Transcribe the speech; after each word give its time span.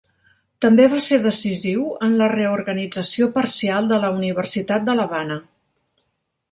També 0.65 0.85
va 0.93 1.01
ser 1.07 1.19
decisiu 1.25 1.83
en 2.07 2.15
la 2.21 2.31
reorganització 2.33 3.29
parcial 3.37 3.93
de 3.93 4.01
la 4.07 4.11
Universitat 4.19 4.89
de 4.89 4.99
l'Havana. 5.01 5.39